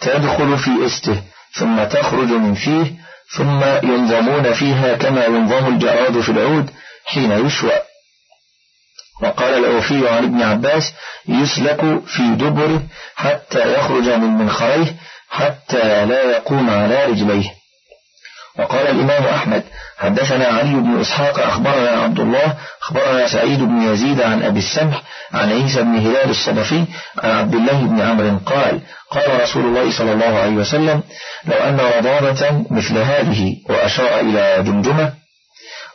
[0.00, 1.22] تدخل في استه
[1.58, 2.92] ثم تخرج من فيه
[3.36, 6.70] ثم ينظمون فيها كما ينظم الجراد في العود
[7.06, 7.87] حين يشوى.
[9.22, 10.92] وقال الأوفي عن ابن عباس
[11.28, 12.82] يسلك في دبره
[13.16, 14.94] حتى يخرج من منخريه
[15.30, 17.50] حتى لا يقوم على رجليه.
[18.58, 19.62] وقال الإمام أحمد
[19.98, 25.02] حدثنا علي بن إسحاق أخبرنا عبد الله أخبرنا سعيد بن يزيد عن أبي السمح
[25.32, 26.84] عن عيسى بن هلال الصدفي
[27.18, 31.02] عن عبد الله بن عمرو قال قال رسول الله صلى الله عليه وسلم
[31.44, 35.12] لو أن رضابة مثل هذه وأشار إلى جمجمة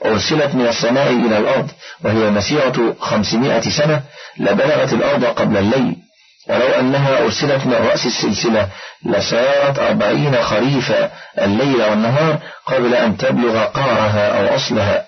[0.05, 1.67] أرسلت من السماء إلى الأرض
[2.03, 4.01] وهي مسيرة خمسمائة سنة
[4.37, 5.95] لبلغت الأرض قبل الليل.
[6.49, 8.67] ولو أنها أرسلت من رأس السلسلة
[9.05, 11.11] لسارت أربعين خريفا
[11.41, 15.05] الليل والنهار قبل أن تبلغ قارها أو أصلها.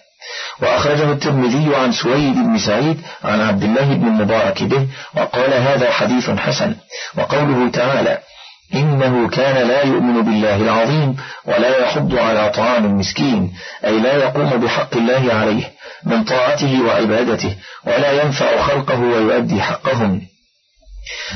[0.61, 6.29] وأخرجه الترمذي عن سويد بن سعيد عن عبد الله بن المبارك به وقال هذا حديث
[6.29, 6.75] حسن.
[7.17, 8.17] وقوله تعالى
[8.73, 13.53] إنه كان لا يؤمن بالله العظيم ولا يحض على طعام المسكين
[13.85, 15.71] أي لا يقوم بحق الله عليه
[16.05, 17.55] من طاعته وعبادته
[17.87, 20.21] ولا ينفع خلقه ويؤدي حقهم.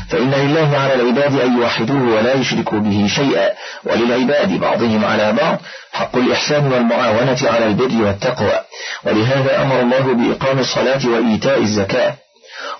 [0.09, 3.49] فإن لله على العباد أن يوحدوه ولا يشركوا به شيئا
[3.83, 5.57] وللعباد بعضهم على بعض
[5.93, 8.59] حق الإحسان والمعاونة على البر والتقوى.
[9.05, 12.13] ولهذا أمر الله بإقام الصلاة وإيتاء الزكاة.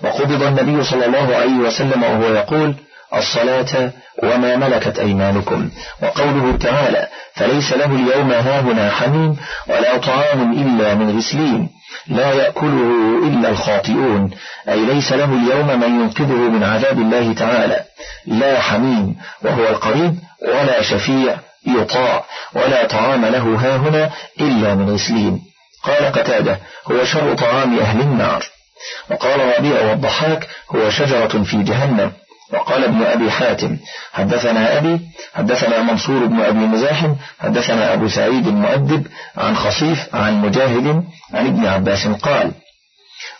[0.02, 2.74] وقبض النبي صلى الله عليه وسلم وهو يقول
[3.14, 3.90] الصلاة
[4.22, 5.70] وما ملكت أيمانكم.
[6.02, 9.36] وقوله تعالى فليس له اليوم هاهنا حميم
[9.68, 11.68] ولا طعام إلا من غسلين.
[12.06, 14.30] لا يأكله إلا الخاطئون.
[14.68, 17.84] أي ليس له اليوم من ينقذه من عذاب الله تعالى.
[18.26, 22.24] لا حميم وهو القريب ولا شفيع يطاع.
[22.54, 25.40] ولا طعام له هاهنا إلا من غسلين.
[25.82, 26.58] قال قتادة
[26.90, 28.44] هو شر طعام أهل النار.
[29.10, 32.12] وقال ربيع والضحاك هو شجرة في جهنم.
[32.52, 33.76] وقال ابن أبي حاتم
[34.12, 35.00] حدثنا أبي
[35.34, 41.66] حدثنا منصور بن أبي مزاحم حدثنا أبو سعيد المؤدب عن خصيف عن مجاهد عن ابن
[41.66, 42.52] عباس قال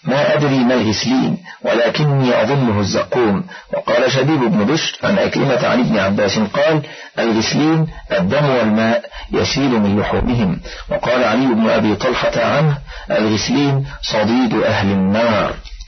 [0.05, 3.45] ما أدري ما الهسلين ولكني أظنه الزقوم.
[3.73, 6.83] وقال شبيب بن بشر عن أكلمة عن ابن عباس قال
[7.19, 10.61] الغسلين الدم والماء يسيل من لحومهم.
[10.91, 12.79] وقال علي بن أبي طلحة عنه
[13.11, 15.55] الغسلين صديد أهل النار.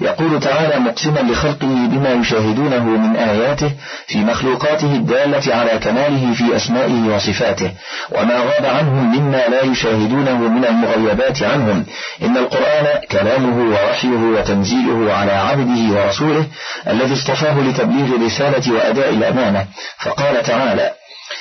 [0.00, 3.70] يقول تعالى مقسما لخلقه بما يشاهدونه من آياته
[4.06, 7.70] في مخلوقاته الدالة على كماله في أسمائه وصفاته
[8.10, 11.84] وما غاب عنهم مما لا يشاهدونه من المغيبات عنهم.
[12.22, 16.46] إن القرآن كلامه ووحيه وتنزيله على عبده ورسوله
[16.86, 19.66] الذي اصطفاه لتبليغ الرسالة وأداء الأمانة.
[19.98, 20.90] فقال تعالى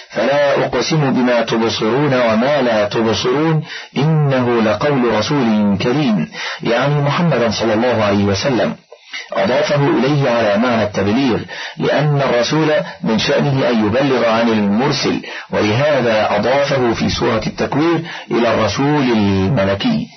[0.10, 3.63] فلا أقسم بما تبصرون وما لا تبصرون
[3.97, 6.28] إنه لقول رسول كريم
[6.63, 8.76] يعني محمدا صلى الله عليه وسلم.
[9.34, 11.39] أضافه إليه على معنى التبليغ
[11.78, 12.67] لأن الرسول
[13.04, 20.08] من شأنه أن يبلغ عن المرسل ولهذا أضافه في سورة التكوير إلى الرسول الملكي.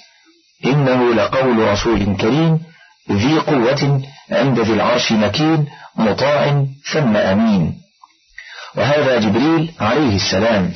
[0.66, 2.60] إنه لقول رسول كريم
[3.12, 4.02] ذي قوة
[4.32, 7.74] عند ذي العرش مكين مطاع ثم أمين.
[8.76, 10.72] وهذا جبريل عليه السلام.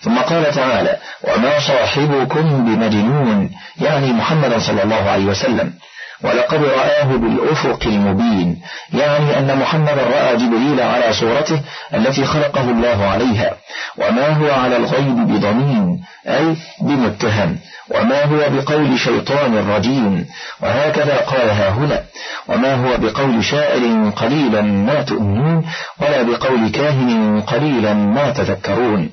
[0.00, 3.50] ثم قال تعالى وما صاحبكم بمجنون.
[3.80, 5.74] يعني محمد صلى الله عليه وسلم.
[6.22, 8.60] ولقد رآه بالأفق المبين
[8.94, 11.60] يعني أن محمد رأى جبريل على صورته
[11.94, 13.52] التي خلقه الله عليها
[13.98, 17.58] وما هو على الغيب بضمين أي بمتهم
[17.90, 20.26] وما هو بقول شيطان رجيم
[20.62, 22.02] وهكذا قالها هنا
[22.48, 25.66] وما هو بقول شاعر قليلا ما تؤمنون
[26.00, 29.10] ولا بقول كاهن قليلا ما تذكرون.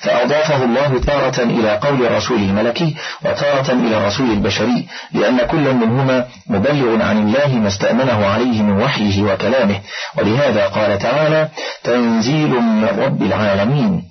[0.00, 7.02] فأضافه الله تارة إلى قول الرسول الملكي وتارة إلى الرسول البشري لأن كل منهما مبلغ
[7.02, 9.80] عن الله ما استأمنه عليه من وحيه وكلامه.
[10.18, 11.48] ولهذا قال تعالى
[11.84, 14.02] تنزيل من رب العالمين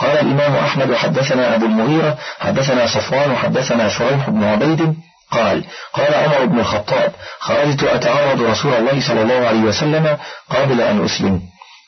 [0.00, 4.94] قال الإمام أحمد حدثنا أبو المغيرة حدثنا صفوان حدثنا شريح بن عبيد
[5.30, 10.16] قال قال عمر بن الخطاب خرجت أتعرض رسول الله صلى الله عليه وسلم
[10.50, 11.40] قبل أن أسلم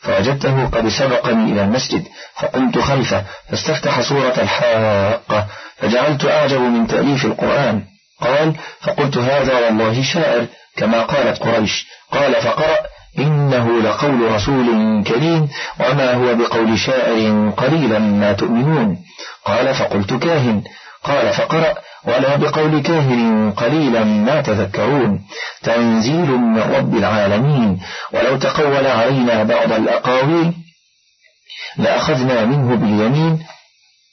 [0.03, 7.83] فوجدته قد سبقني إلى المسجد فقمت خلفه فاستفتح سورة الحاقة فجعلت أعجب من تأليف القرآن.
[8.21, 11.87] قال فقلت هذا والله شاعر كما قالت قريش.
[12.13, 12.79] قال فقرأ
[13.19, 14.67] إنه لقول رسول
[15.05, 15.49] كريم
[15.81, 18.99] وما هو بقول شاعر قليلا ما تؤمنون.
[19.45, 20.63] قال فقلت كاهن.
[21.11, 25.21] قال فقرأ ولا بقول كاهن قليلا ما تذكرون
[25.63, 27.81] تنزيل من رب العالمين
[28.13, 30.53] ولو تقول علينا بعض الأقاويل
[31.77, 33.39] لأخذنا منه باليمين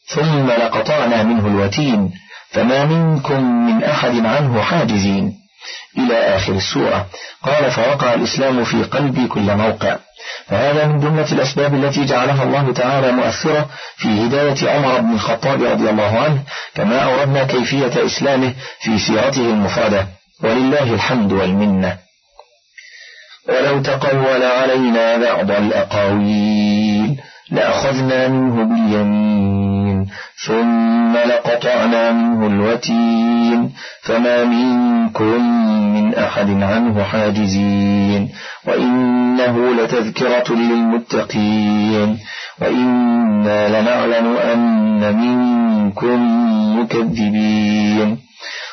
[0.07, 2.11] ثم لقطعنا منه الوتين
[2.49, 5.36] فما منكم من أحد عنه حاجزين
[5.97, 7.07] إلى آخر السورة.
[7.43, 9.97] قال فوقع الإسلام في قلبي كل موقع.
[10.47, 15.89] فهذا من جملة الأسباب التي جعلها الله تعالى مؤثرة في هداية عمر بن الخطاب رضي
[15.89, 16.43] الله عنه
[16.75, 20.07] كما أوردنا كيفية إسلامه في سيرته المفردة
[20.43, 21.97] ولله الحمد والمنة.
[23.49, 27.17] ولو تقول علينا بعض الأقاويل
[27.51, 29.46] لأخذنا منه باليمين.
[30.45, 35.41] ثم لقطعنا منه الوتين فما منكم
[35.93, 38.29] من أحد عنه حاجزين.
[38.67, 42.17] وإنه لتذكرة للمتقين.
[42.61, 46.19] وإنا لنعلم أن منكم
[46.79, 48.17] مكذبين.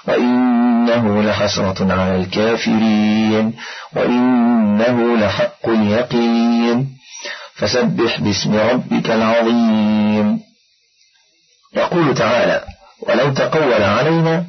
[0.09, 3.53] وإنه لحسرة على الكافرين.
[3.97, 6.87] وإنه لحق اليقين.
[7.55, 10.54] فسبح باسم ربك العظيم.
[11.77, 12.65] يقول تعالى
[13.01, 14.45] ولو تقول علينا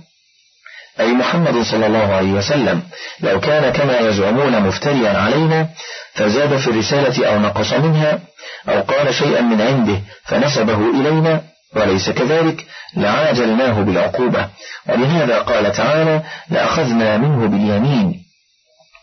[0.99, 2.83] أي محمد صلى الله عليه وسلم
[3.19, 5.69] لو كان كما يزعمون مفتريا علينا
[6.13, 8.19] فزاد في الرسالة أو نقص منها
[8.69, 11.41] أو قال شيئا من عنده فنسبه إلينا
[11.75, 12.65] وليس كذلك
[12.97, 14.47] لعاجلناه بالعقوبة
[14.89, 18.25] ولهذا قال تعالى لأخذنا منه باليمين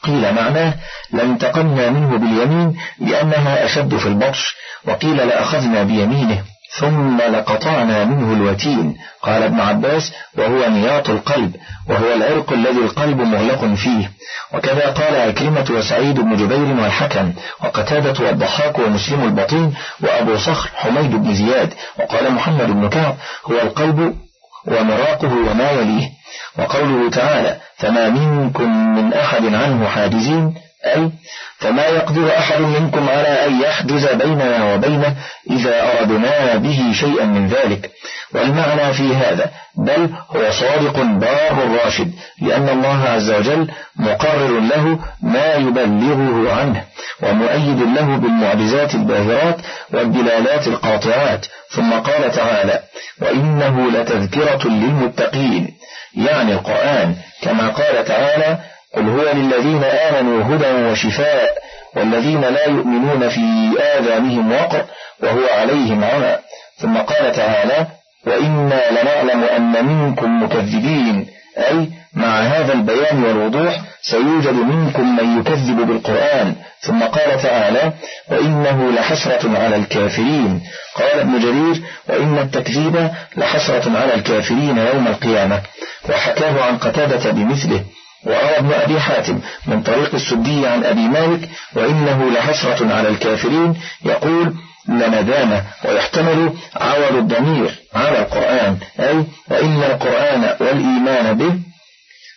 [0.03, 0.75] قيل معناه
[1.13, 4.55] لانتقمنا منه باليمين لأنها أشد في البطش
[4.85, 6.45] وقيل لأخذنا بيمينه
[6.79, 8.97] ثم لقطعنا منه الوتين.
[9.23, 11.57] قال ابن عباس وهو نياط القلب
[11.89, 14.11] وهو العرق الذي القلب مغلق فيه.
[14.55, 17.33] وكذا قال عكرمة وسعيد بن جبير والحكم
[17.65, 23.17] وقتادة والضحاك ومسلم البطين وأبو صخر حميد بن زياد وقال محمد بن كعب
[23.51, 24.15] هو القلب
[24.67, 26.09] ومراقه وما يليه.
[26.59, 30.55] وقوله تعالى فما منكم من أحد عنه حاجزين.
[30.87, 31.11] أي
[31.59, 35.17] فما يقدر أحد منكم على أن يحجز بيننا وبينه
[35.51, 37.91] إذا أردنا به شيئا من ذلك.
[38.35, 42.13] والمعنى في هذا بل هو صادق بار راشد
[42.43, 46.85] لأن الله عز وجل مقرر له ما يبلغه عنه
[47.23, 49.57] ومؤيد له بالمعجزات الباهرات
[49.93, 51.47] والدلالات القاطعات.
[51.71, 52.81] ثم قال تعالى
[53.21, 55.75] وإنه لتذكرة للمتقين.
[56.17, 58.59] يعني القرآن كما قال تعالى
[58.95, 61.51] قل هو للذين آمنوا هدى وشفاء
[61.97, 63.41] والذين لا يؤمنون في
[63.81, 64.85] آذانهم وقر
[65.23, 66.37] وهو عليهم عمى
[66.79, 67.87] ثم قال تعالى
[68.27, 71.27] وإنا لنعلم أن منكم مكذبين
[71.59, 77.93] أي مع هذا البيان والوضوح سيوجد منكم من يكذب بالقرآن ثم قال تعالى
[78.31, 80.63] وإنه لحسرة على الكافرين
[80.95, 85.61] قال ابن جرير وإن التكذيب لحسرة على الكافرين يوم القيامة
[86.09, 87.85] وحكاه عن قتادة بمثله
[88.25, 94.55] وروى ابن أبي حاتم من طريق السدي عن أبي مالك وإنه لحسرة على الكافرين يقول
[94.89, 101.59] لندامة ويحتمل عول الضمير على القرآن أي وإن القرآن والإيمان به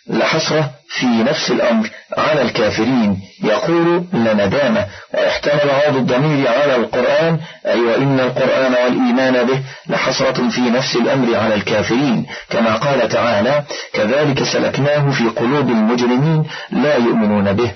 [0.08, 3.20] لحسرة في نفس الأمر على الكافرين.
[3.44, 7.40] يقول لندامة ويحتمل عوض الضمير على القرآن.
[7.66, 12.26] أي وإن القرآن والإيمان به لحسرة في نفس الأمر على الكافرين.
[12.50, 17.72] كما قال تعالى كذلك سلكناه في قلوب المجرمين لا يؤمنون به.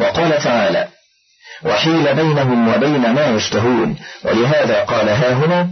[0.00, 0.88] وقال تعالى
[1.64, 3.96] وحيل بينهم وبين ما يشتهون.
[4.24, 5.68] ولهذا قال ها هنا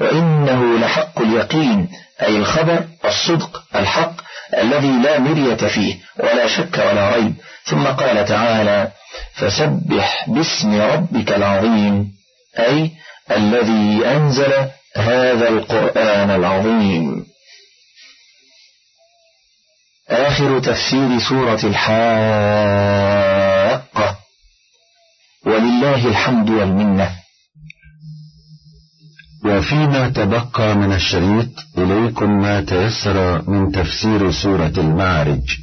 [0.00, 1.88] وإنه لحق اليقين
[2.22, 7.34] أي الخبر الصدق الحق الذي لا مرية فيه ولا شك ولا ريب.
[7.64, 8.88] ثم قال تعالى
[9.34, 12.12] فسبح باسم ربك العظيم
[12.58, 12.90] أي
[13.30, 17.26] الذي أنزل هذا القرآن العظيم.
[20.10, 23.18] آخر تفسير سورة الحاقة
[25.46, 27.27] ولله الحمد والمنة.
[29.44, 35.56] وفيما تبقى من الشريط إليكم ما تيسر من تفسير سورة المعارج.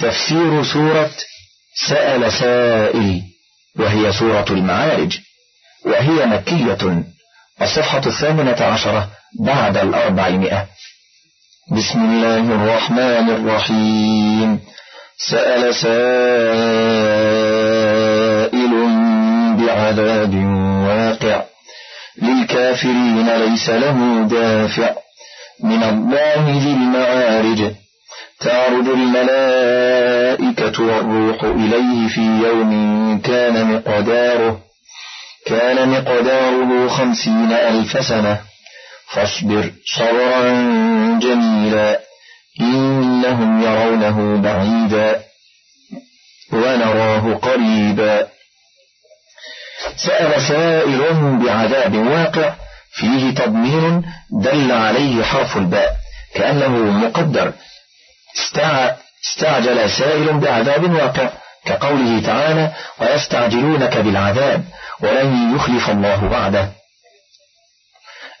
[0.00, 1.10] تفسير سورة
[1.88, 3.22] سأل سائل
[3.78, 5.18] وهي سورة المعارج
[5.86, 7.04] وهي مكية
[7.62, 9.10] الصفحة الثامنة عشرة
[9.40, 10.66] بعد الأربعمائة.
[11.70, 14.60] بسم الله الرحمن الرحيم.
[15.18, 15.92] سأل سائل
[19.58, 20.51] بعذاب
[22.52, 24.94] للكافرين ليس له دافع
[25.60, 27.72] من الله ذي المعارج.
[28.40, 34.60] تعرج الملائكة والروح إليه في يوم كان مقداره
[35.46, 38.40] كان مقداره خمسين ألف سنة.
[39.08, 40.50] فاصبر صبرا
[41.22, 42.00] جميلا
[42.60, 45.20] إنهم يرونه بعيدا
[46.52, 48.26] ونراه قريبا.
[49.96, 52.54] سأل سائل بعذاب واقع
[52.92, 55.96] فيه تضمين دل عليه حرف الباء
[56.34, 57.52] كأنه مقدر.
[59.24, 61.28] استعجل سائل بعذاب واقع
[61.64, 64.64] كقوله تعالى ويستعجلونك بالعذاب
[65.00, 66.68] ولن يخلف الله وعده.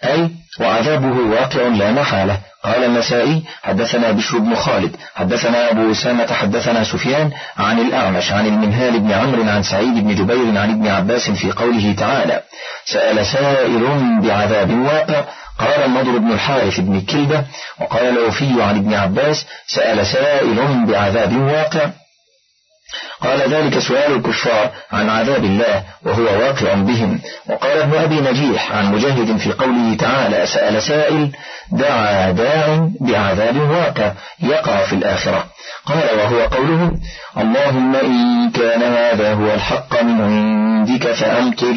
[0.04, 0.30] أي
[0.60, 2.40] وعذابه واقع لا محالة.
[2.64, 9.00] قال النسائي حدثنا بشر بن خالد حدثنا أبو أسامة حدثنا سفيان عن الأعمش عن المنهال
[9.00, 12.40] بن عمرو عن سعيد بن جبير عن ابن عباس في قوله تعالى
[12.84, 13.82] سأل سائل
[14.22, 15.24] بعذاب واقع
[15.58, 17.44] قال النضر بن الحارث بن كلبة
[17.80, 21.90] وقال الأوفي عن ابن عباس سأل سائل بعذاب واقع
[23.22, 27.20] قال ذلك سؤال الكفار عن عذاب الله وهو واقع بهم.
[27.46, 31.32] وقال ابن أبي نجيح عن مجاهد في قوله تعالى سأل سائل
[31.72, 34.12] دعا داع بعذاب واقع
[34.42, 35.44] يقع في الآخرة.
[35.86, 36.90] قال وهو قوله
[37.38, 41.76] اللهم إن كان هذا هو الحق من عندك فأمطر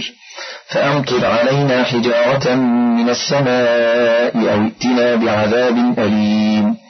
[0.67, 2.55] فأمطر علينا حجارة
[2.97, 6.84] من السماء أو ائتنا بعذاب أليم.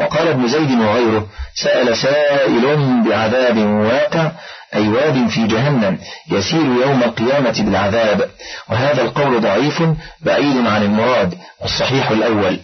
[0.00, 2.76] وقال ابن زيد وغيره سأل سائل
[3.08, 4.32] بعذاب واقع
[4.74, 5.98] أي واد في جهنم
[6.30, 8.30] يسير يوم القيامة بالعذاب.
[8.68, 9.82] وهذا القول ضعيف
[10.20, 12.60] بعيد عن المراد والصحيح الأول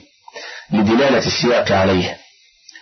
[0.72, 2.16] لدلالة السياق عليه.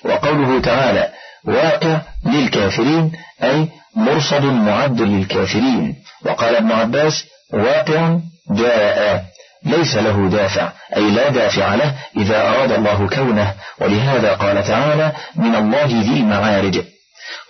[0.04, 1.08] وقوله تعالى
[1.44, 5.96] واقع للكافرين أي مرصد معد للكافرين.
[6.24, 8.18] وقال ابن عباس واقع
[8.50, 9.24] جاء.
[9.64, 13.54] ليس له دافع أي لا دافع له إذا أراد الله كونه.
[13.80, 16.82] ولهذا قال تعالى من الله ذي معارج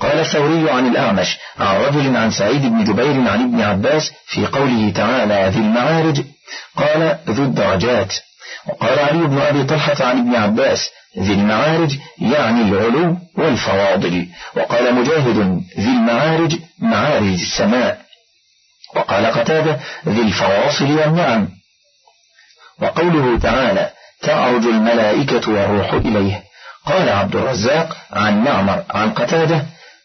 [0.01, 4.93] قال الثوري عن الأعمش عن رجل عن سعيد بن جبير عن ابن عباس في قوله
[4.95, 6.23] تعالى ذي المعارج
[6.77, 8.15] قال ذو الدرجات
[8.67, 15.63] وقال علي بن أبي طلحة عن ابن عباس ذي المعارج يعني العلو والفواضل وقال مجاهد
[15.79, 17.99] ذي المعارج معارج السماء
[18.97, 21.49] وقال قتادة ذي الفواصل والنعم
[22.83, 23.91] وقوله تعالى
[24.23, 26.43] تعرج الملائكة والروح إليه.
[26.87, 29.65] قال عبد الرزاق عن معمر عن قتادة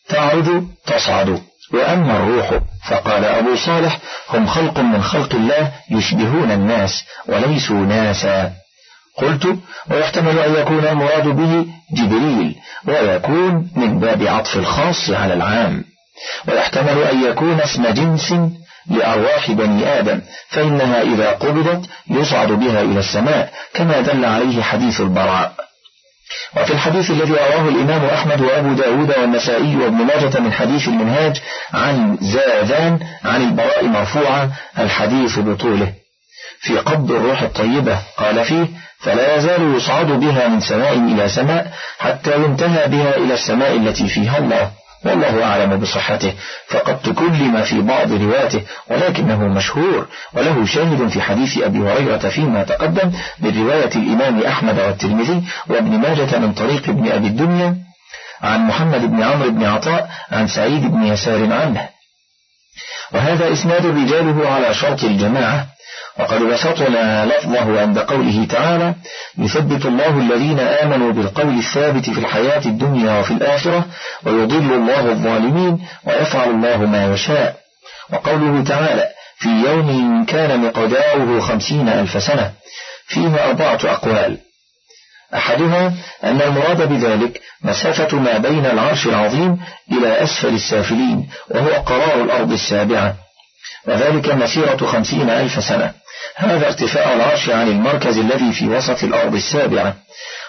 [0.09, 1.41] تعرج تصعد
[1.73, 2.59] وأما الروح
[2.89, 3.97] فقال أبو صالح
[4.29, 8.51] هم خلق من خلق الله يشبهون الناس وليسوا ناسا.
[9.17, 9.57] قلت
[9.91, 12.55] ويحتمل أن يكون المراد به جبريل
[12.87, 15.83] ويكون من باب عطف الخاص على العام.
[16.47, 18.33] ويحتمل أن يكون اسم جنس
[18.89, 25.53] لأرواح بني آدم فإنها إذا قبضت يصعد بها إلى السماء كما دل عليه حديث البراء.
[26.57, 31.41] وفي الحديث الذي رواه الإمام أحمد وأبو داود والنسائي وابن ماجة من حديث المنهاج
[31.73, 35.93] عن زاذان عن البراء مرفوعا الحديث بطوله.
[36.59, 38.67] في قبض الروح الطيبة قال فيه
[38.99, 44.37] فلا يزال يصعد بها من سماء إلى سماء حتى ينتهى بها إلى السماء التي فيها
[44.37, 44.71] الله.
[45.07, 46.33] والله أعلم بصحته.
[46.67, 53.11] فقد تكلم في بعض رواته ولكنه مشهور وله شاهد في حديث أبي هريرة فيما تقدم
[53.39, 57.75] من رواية الإمام أحمد والترمذي وابن ماجة من طريق ابن أبي الدنيا
[58.41, 61.89] عن محمد بن عمرو بن عطاء عن سعيد بن يسار عنه.
[63.11, 65.67] وهذا إسناد رجاله على شرط الجماعة
[66.19, 68.95] وقد بسطنا لفظه عند قوله تعالى
[69.37, 73.85] يثبت الله الذين آمنوا بالقول الثابت في الحياة الدنيا وفي الآخرة
[74.25, 77.55] ويضل الله الظالمين ويفعل الله ما يشاء.
[78.13, 79.07] وقوله تعالى
[79.37, 82.51] في يوم كان مقداره خمسين ألف سنة.
[83.07, 84.37] فيه أربعة أقوال.
[85.35, 85.93] أحدها
[86.23, 89.57] أن المراد بذلك مسافة ما بين العرش العظيم
[89.91, 93.15] إلى أسفل السافلين وهو قرار الأرض السابعة.
[93.87, 95.93] وذلك مسيرة خمسين ألف سنة.
[96.35, 99.95] هذا ارتفاع العرش عن المركز الذي في وسط الأرض السابعة.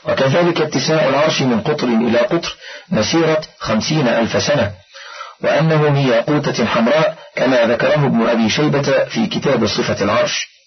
[0.04, 2.56] وكذلك اتساع العرش من قطر إلى قطر
[2.88, 4.72] مسيرة خمسين ألف سنة.
[5.42, 10.58] وأنه من ياقوتة حمراء كما ذكره ابن أبي شيبة في كتاب صفة العرش.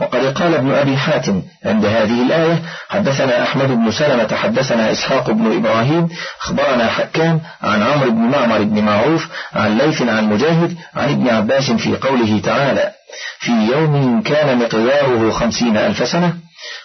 [0.00, 5.56] وقد قال ابن أبي حاتم عند هذه الآية حدثنا أحمد بن سلمة حدثنا إسحاق بن
[5.56, 6.08] إبراهيم
[6.40, 11.70] أخبرنا حكام عن عمرو بن معمر بن معروف عن ليث عن مجاهد عن ابن عباس
[11.70, 12.90] في قوله تعالى
[13.38, 16.34] في يوم كان مقداره خمسين ألف سنة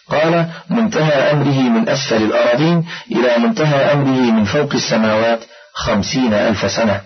[0.09, 5.39] قال منتهى أمره من أسفل الأراضين إلى منتهى أمره من فوق السماوات
[5.73, 7.01] خمسين ألف سنة.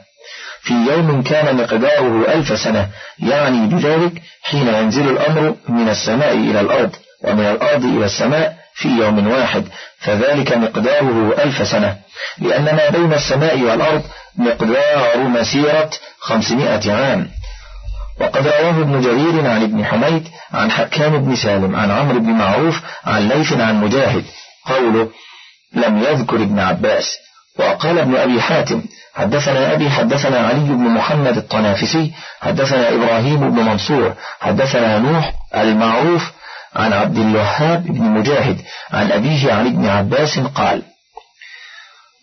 [0.62, 2.88] في يوم كان مقداره ألف سنة
[3.20, 4.12] يعني بذلك
[4.44, 9.64] حين ينزل الأمر من السماء إلى الأرض ومن الأرض إلى السماء في يوم واحد
[10.00, 11.98] فذلك مقداره ألف سنة.
[12.38, 14.02] لأن ما بين السماء والأرض
[14.38, 17.28] مقدار مسيرة خمسمائة عام.
[18.22, 22.82] وقد رواه ابن جرير عن ابن حميد عن حكام بن سالم عن عمرو بن معروف
[23.06, 24.26] عن ليث عن مجاهد.
[24.66, 25.10] قوله
[25.74, 27.18] لم يذكر ابن عباس
[27.60, 28.82] وقال ابن أبي حاتم
[29.16, 32.12] حدثنا أبي حدثنا علي بن محمد الطنافسي
[32.42, 36.32] حدثنا إبراهيم بن منصور حدثنا نوح المعروف
[36.76, 38.62] عن عبد الوهاب بن مجاهد
[38.92, 40.84] عن أبيه عن ابن عباس قال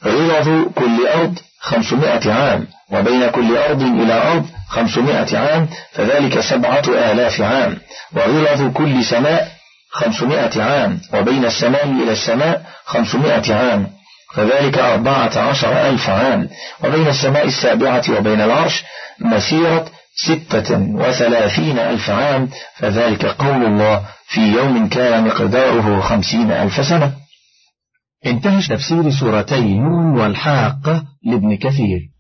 [0.05, 7.41] غلظ كل أرض خمسمائة عام وبين كل أرض إلى أرض خمسمائة عام فذلك سبعة آلاف
[7.41, 7.79] عام.
[8.17, 9.49] وغلظ كل سماء
[9.91, 13.87] خمسمائة عام وبين السماء إلى السماء خمسمائة عام.
[14.35, 16.49] فذلك أربعة عشر ألف عام.
[16.85, 18.85] وبين السماء السابعة وبين العرش
[19.21, 19.85] مسيرة
[20.17, 22.49] ستة وثلاثين ألف عام.
[22.77, 27.13] فذلك قول الله في يوم كان مقداره خمسين ألف سنة.
[28.27, 32.12] انتهى تفسير سورتي نون والحاقة لابن كثير.